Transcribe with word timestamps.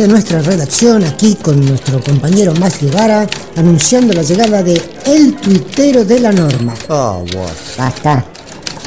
Desde 0.00 0.12
nuestra 0.12 0.40
redacción, 0.40 1.04
aquí 1.04 1.34
con 1.34 1.62
nuestro 1.62 2.00
compañero 2.02 2.54
Max 2.54 2.78
Guevara, 2.80 3.28
anunciando 3.54 4.14
la 4.14 4.22
llegada 4.22 4.62
de 4.62 4.80
El 5.04 5.36
Tuitero 5.36 6.06
de 6.06 6.20
la 6.20 6.32
Norma. 6.32 6.72
Ah, 6.88 7.18
bueno. 7.30 7.50
Basta. 7.76 8.24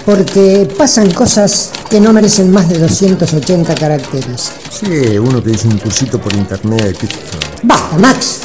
Porque 0.07 0.67
pasan 0.76 1.12
cosas 1.12 1.70
que 1.88 1.99
no 1.99 2.13
merecen 2.13 2.49
más 2.49 2.67
de 2.67 2.79
280 2.79 3.76
caracteres. 3.76 4.53
Sí, 4.71 5.20
uno 5.20 5.44
que 5.44 5.52
hizo 5.52 5.67
un 5.67 5.78
cursito 5.78 6.20
por 6.20 6.34
internet. 6.35 6.97
Basta, 7.61 7.96
Max. 7.99 8.39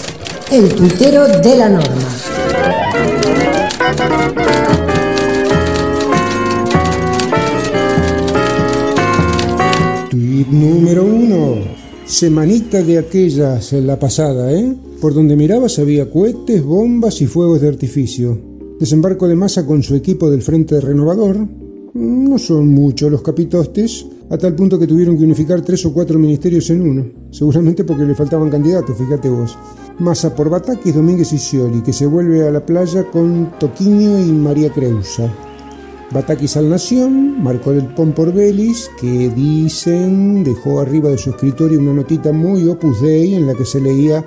El 0.51 0.69
Tuitero 0.69 1.27
de 1.27 1.57
la 1.57 1.71
Norma. 1.71 2.09
Semanita 12.19 12.83
de 12.83 12.99
aquellas, 12.99 13.73
la 13.75 13.97
pasada, 13.97 14.53
¿eh? 14.53 14.75
Por 15.01 15.15
donde 15.15 15.37
mirabas 15.37 15.79
había 15.79 16.11
cohetes, 16.11 16.65
bombas 16.65 17.23
y 17.23 17.27
fuegos 17.27 17.61
de 17.61 17.69
artificio. 17.69 18.37
Desembarco 18.81 19.29
de 19.29 19.37
masa 19.37 19.65
con 19.65 19.85
su 19.85 19.95
equipo 19.95 20.29
del 20.29 20.43
Frente 20.43 20.81
Renovador. 20.81 21.47
No 21.95 22.37
son 22.39 22.75
muchos 22.75 23.09
los 23.09 23.23
capitostes, 23.23 24.05
a 24.31 24.37
tal 24.37 24.57
punto 24.57 24.81
que 24.81 24.89
tuvieron 24.89 25.17
que 25.17 25.23
unificar 25.23 25.61
tres 25.61 25.87
o 25.87 25.93
cuatro 25.93 26.19
ministerios 26.19 26.69
en 26.71 26.83
uno. 26.83 27.07
Seguramente 27.31 27.85
porque 27.85 28.05
le 28.05 28.17
faltaban 28.17 28.51
candidatos, 28.51 28.99
fíjate 28.99 29.29
vos. 29.29 29.57
Masa 30.01 30.35
por 30.35 30.51
Batakis, 30.51 30.97
Domínguez 30.97 31.33
y 31.33 31.39
Scioli, 31.39 31.83
que 31.83 31.93
se 31.93 32.07
vuelve 32.07 32.49
a 32.49 32.51
la 32.51 32.67
playa 32.67 33.05
con 33.05 33.53
Toquinho 33.61 34.19
y 34.19 34.33
María 34.33 34.71
Creusa. 34.71 35.33
Batakis 36.11 36.57
al 36.57 36.71
Nación, 36.71 37.43
marcó 37.43 37.73
del 37.73 37.87
Pon 37.87 38.13
por 38.13 38.33
Belis, 38.33 38.91
que 38.99 39.29
dicen 39.29 40.43
dejó 40.43 40.81
arriba 40.81 41.11
de 41.11 41.19
su 41.19 41.31
escritorio 41.31 41.79
una 41.81 41.93
notita 41.93 42.33
muy 42.33 42.67
opus 42.67 43.03
dei 43.03 43.35
en 43.35 43.47
la 43.47 43.55
que 43.55 43.67
se 43.67 43.79
leía 43.79 44.25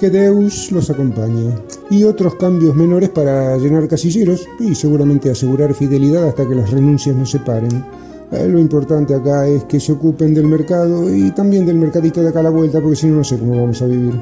que 0.00 0.10
Deus 0.10 0.72
los 0.72 0.90
acompañe. 0.90 1.54
Y 1.90 2.02
otros 2.02 2.34
cambios 2.34 2.74
menores 2.74 3.10
para 3.10 3.56
llenar 3.56 3.86
casilleros 3.86 4.48
y 4.58 4.74
seguramente 4.74 5.30
asegurar 5.30 5.74
fidelidad 5.74 6.26
hasta 6.26 6.48
que 6.48 6.56
las 6.56 6.70
renuncias 6.72 7.14
no 7.14 7.24
se 7.24 7.38
paren. 7.38 7.84
Eh, 8.32 8.48
Lo 8.48 8.58
importante 8.58 9.14
acá 9.14 9.46
es 9.46 9.62
que 9.64 9.78
se 9.78 9.92
ocupen 9.92 10.34
del 10.34 10.46
mercado 10.46 11.14
y 11.14 11.30
también 11.30 11.64
del 11.64 11.76
mercadito 11.76 12.20
de 12.20 12.30
acá 12.30 12.40
a 12.40 12.44
la 12.44 12.50
vuelta, 12.50 12.80
porque 12.80 12.96
si 12.96 13.06
no, 13.06 13.18
no 13.18 13.24
sé 13.24 13.38
cómo 13.38 13.60
vamos 13.60 13.80
a 13.80 13.86
vivir. 13.86 14.18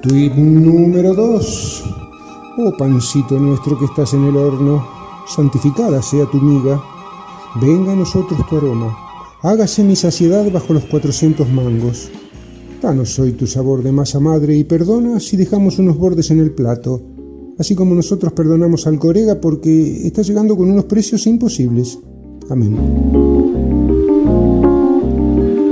Tweet 0.00 0.32
número 0.34 1.14
2. 1.14 2.01
Oh 2.58 2.70
pancito 2.76 3.38
nuestro 3.38 3.78
que 3.78 3.86
estás 3.86 4.12
en 4.12 4.24
el 4.24 4.36
horno, 4.36 4.86
santificada 5.26 6.02
sea 6.02 6.26
tu 6.26 6.36
miga. 6.36 6.82
Venga 7.58 7.92
a 7.92 7.96
nosotros 7.96 8.46
tu 8.46 8.58
aroma. 8.58 8.94
Hágase 9.40 9.82
mi 9.82 9.96
saciedad 9.96 10.44
bajo 10.52 10.74
los 10.74 10.84
400 10.84 11.48
mangos. 11.50 12.10
Danos 12.82 13.18
hoy 13.18 13.32
tu 13.32 13.46
sabor 13.46 13.82
de 13.82 13.90
masa 13.90 14.20
madre 14.20 14.54
y 14.54 14.64
perdona 14.64 15.18
si 15.18 15.38
dejamos 15.38 15.78
unos 15.78 15.96
bordes 15.96 16.30
en 16.30 16.40
el 16.40 16.52
plato, 16.52 17.00
así 17.58 17.74
como 17.74 17.94
nosotros 17.94 18.34
perdonamos 18.34 18.86
al 18.86 18.98
corega 18.98 19.40
porque 19.40 20.06
está 20.06 20.20
llegando 20.20 20.54
con 20.54 20.70
unos 20.70 20.84
precios 20.84 21.26
imposibles. 21.26 21.98
Amén. 22.50 22.76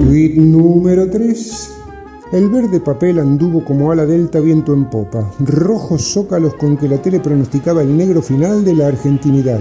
Tweet 0.01 0.37
número 0.37 1.11
3. 1.11 1.80
El 2.33 2.49
verde 2.49 2.79
papel 2.79 3.19
anduvo 3.19 3.65
como 3.65 3.91
ala 3.91 4.07
delta 4.07 4.39
viento 4.39 4.73
en 4.73 4.85
popa, 4.89 5.29
rojos 5.41 6.13
zócalos 6.13 6.55
con 6.55 6.77
que 6.77 6.87
la 6.87 7.03
tele 7.03 7.19
pronosticaba 7.19 7.83
el 7.83 7.97
negro 7.97 8.23
final 8.23 8.65
de 8.65 8.77
la 8.77 8.87
argentinidad 8.87 9.59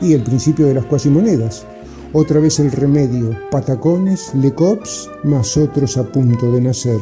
y 0.00 0.14
el 0.14 0.24
principio 0.24 0.66
de 0.66 0.74
las 0.74 0.84
cuasimonedas. 0.86 1.64
Otra 2.12 2.40
vez 2.40 2.58
el 2.58 2.72
remedio, 2.72 3.30
patacones, 3.52 4.34
lecops, 4.34 5.08
más 5.22 5.56
otros 5.56 5.96
a 5.96 6.02
punto 6.02 6.50
de 6.50 6.60
nacer. 6.60 6.98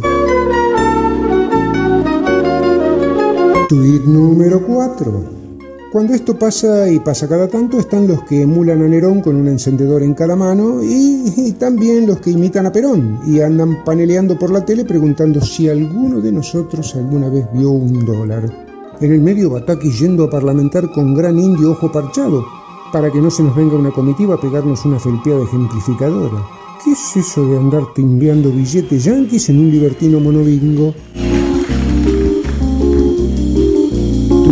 Tweet 3.71 4.03
número 4.05 4.66
4. 4.66 5.36
Cuando 5.93 6.15
esto 6.15 6.37
pasa 6.37 6.91
y 6.91 6.99
pasa 6.99 7.29
cada 7.29 7.47
tanto, 7.47 7.79
están 7.79 8.09
los 8.09 8.25
que 8.25 8.43
emulan 8.43 8.83
a 8.83 8.89
Nerón 8.89 9.21
con 9.21 9.37
un 9.37 9.47
encendedor 9.47 10.03
en 10.03 10.15
cada 10.15 10.35
mano 10.35 10.83
y, 10.83 11.53
también 11.59 12.07
los 12.07 12.19
que 12.19 12.31
imitan 12.31 12.67
a 12.67 12.73
Perón 12.73 13.21
y 13.27 13.41
andan 13.41 13.85
paneleando 13.85 14.37
por 14.39 14.51
la 14.51 14.65
tele 14.65 14.85
preguntando 14.85 15.41
si 15.41 15.69
alguno 15.69 16.21
de 16.21 16.33
nosotros 16.33 16.95
alguna 16.97 17.29
vez 17.29 17.47
vio 17.53 17.71
un 17.71 18.05
dólar. 18.05 18.51
En 19.01 19.13
el 19.13 19.21
medio 19.21 19.51
Bataki 19.51 19.91
yendo 19.93 20.25
a 20.25 20.31
parlamentar 20.31 20.91
con 20.91 21.15
gran 21.15 21.39
indio 21.39 21.71
ojo 21.71 21.91
parchado 21.93 22.45
para 22.93 23.11
que 23.11 23.21
no 23.21 23.31
se 23.31 23.45
nos 23.45 23.55
venga 23.55 23.77
una 23.77 23.93
comitiva 23.93 24.35
a 24.35 24.41
pegarnos 24.41 24.85
una 24.85 24.99
felpeada 24.99 25.45
ejemplificadora. 25.45 26.43
¿Qué 26.85 26.93
es 26.93 27.17
eso 27.17 27.47
de 27.47 27.59
andar 27.59 27.83
timbeando 27.95 28.51
billetes 28.51 29.05
yanquis 29.05 29.49
en 29.51 29.61
un 29.61 29.71
libertino 29.71 30.19
monobingo? 30.19 30.95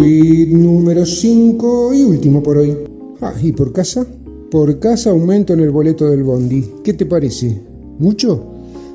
Tweet 0.04 0.48
número 0.48 1.06
5 1.06 1.94
y 1.94 2.04
último 2.04 2.42
por 2.42 2.58
hoy. 2.58 2.76
Ah, 3.22 3.32
¿y 3.40 3.52
por 3.52 3.72
casa? 3.72 4.06
Por 4.50 4.78
casa 4.78 5.08
aumento 5.08 5.54
en 5.54 5.60
el 5.60 5.70
boleto 5.70 6.10
del 6.10 6.22
bondi. 6.22 6.62
¿Qué 6.84 6.92
te 6.92 7.06
parece? 7.06 7.58
¿Mucho? 7.98 8.38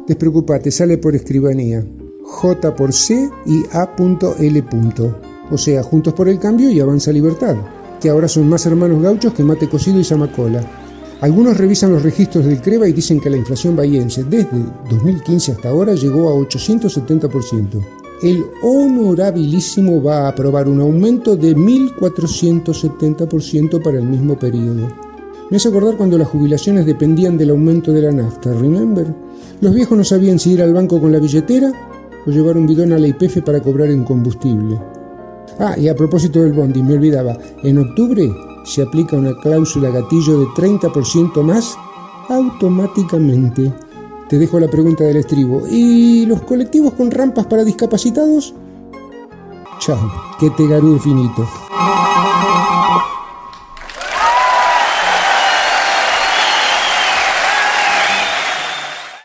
Despreocupate, 0.08 0.70
sale 0.70 1.00
por 1.00 1.16
escribanía. 1.16 1.84
J 2.22 2.75
por 2.75 2.94
C 2.94 3.28
y 3.47 3.64
A.L. 3.72 4.64
O 5.50 5.58
sea, 5.58 5.81
juntos 5.81 6.14
por 6.14 6.30
el 6.30 6.38
cambio 6.38 6.70
y 6.70 6.80
avanza 6.80 7.12
libertad, 7.12 7.56
que 8.00 8.09
ahora 8.09 8.28
son 8.28 8.47
más 8.47 8.68
hermanos 8.68 9.02
gauchos 9.02 9.34
que 9.34 9.44
mate 9.44 9.68
cocido 9.68 10.00
y 10.00 10.03
zamacola. 10.03 10.64
Algunos 11.22 11.58
revisan 11.58 11.91
los 11.91 12.03
registros 12.03 12.46
del 12.46 12.62
CREVA 12.62 12.88
y 12.88 12.94
dicen 12.94 13.20
que 13.20 13.31
la 13.31 13.38
inflación 13.38 13.76
bahiense 13.76 14.26
desde 14.26 14.64
2015 14.91 15.53
hasta 15.53 15.70
ahora 15.70 15.96
llegó 15.96 16.30
a 16.30 16.36
870%. 16.36 17.99
El 18.22 18.46
honorabilísimo 18.62 20.03
va 20.03 20.25
a 20.25 20.30
aprobar 20.30 20.68
un 20.68 20.81
aumento 20.81 21.38
de 21.38 21.56
1.470% 21.56 23.81
para 23.81 23.97
el 23.97 24.03
mismo 24.03 24.38
periodo. 24.38 24.90
Me 25.50 25.56
hace 25.56 25.69
acordar 25.69 25.96
cuando 25.96 26.18
las 26.18 26.28
jubilaciones 26.28 26.85
dependían 26.85 27.38
del 27.38 27.52
aumento 27.52 27.94
de 27.94 28.02
la 28.02 28.12
nafta, 28.12 28.53
¿remember? 28.53 29.16
Los 29.62 29.74
viejos 29.74 29.97
no 29.97 30.03
sabían 30.03 30.38
si 30.38 30.52
ir 30.52 30.62
al 30.62 30.74
banco 30.74 31.00
con 31.00 31.13
la 31.13 31.19
billetera 31.19 31.72
o 32.28 32.29
llevar 32.29 32.58
un 32.58 32.68
bidón 32.68 32.91
a 32.91 33.00
la 33.00 33.08
IPF 33.08 33.41
para 33.41 33.62
cobrar 33.62 33.90
en 33.90 34.03
combustible. 34.03 34.78
Ah, 35.58 35.75
y 35.78 35.88
a 35.88 35.96
propósito 35.96 36.41
del 36.41 36.52
bondi, 36.52 36.84
me 36.84 36.96
olvidaba, 36.96 37.38
en 37.63 37.78
octubre 37.78 38.29
se 38.66 38.81
aplica 38.81 39.16
una 39.16 39.40
cláusula 39.40 39.91
gatillo 39.91 40.40
de 40.40 40.46
30% 40.47 41.41
más 41.41 41.78
automáticamente. 42.28 43.72
Te 44.29 44.38
dejo 44.38 44.59
la 44.59 44.67
pregunta 44.67 45.03
del 45.03 45.17
estribo. 45.17 45.63
¿Y 45.67 46.28
los 46.28 46.44
colectivos 46.44 46.94
con 46.94 47.09
rampas 47.09 47.47
para 47.47 47.63
discapacitados? 47.63 48.53
Chao, 49.79 50.12
que 50.40 50.51
te 50.51 50.67
garú 50.67 50.90
infinito. 50.90 51.47